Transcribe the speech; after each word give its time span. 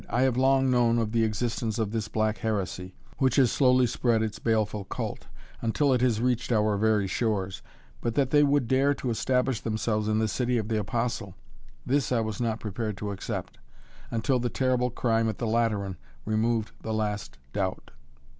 "I 0.09 0.23
have 0.23 0.35
long 0.35 0.71
known 0.71 0.97
of 0.97 1.11
the 1.11 1.23
existence 1.23 1.77
of 1.77 1.91
this 1.91 2.07
black 2.07 2.39
heresy, 2.39 2.95
which 3.19 3.35
has 3.35 3.51
slowly 3.51 3.85
spread 3.85 4.23
its 4.23 4.39
baleful 4.39 4.83
cult, 4.83 5.27
until 5.61 5.93
it 5.93 6.01
has 6.01 6.19
reached 6.19 6.51
our 6.51 6.75
very 6.75 7.05
shores. 7.05 7.61
But 8.01 8.15
that 8.15 8.31
they 8.31 8.41
would 8.41 8.67
dare 8.67 8.95
to 8.95 9.11
establish 9.11 9.61
themselves 9.61 10.07
in 10.07 10.17
the 10.17 10.27
city 10.27 10.57
of 10.57 10.69
the 10.69 10.79
Apostle, 10.79 11.35
this 11.85 12.11
I 12.11 12.19
was 12.19 12.41
not 12.41 12.59
prepared 12.59 12.97
to 12.97 13.11
accept, 13.11 13.59
until 14.09 14.39
the 14.39 14.49
terrible 14.49 14.89
crime 14.89 15.29
at 15.29 15.37
the 15.37 15.45
Lateran 15.45 15.97
removed 16.25 16.71
the 16.81 16.95
last 16.95 17.37
doubt. 17.53 17.91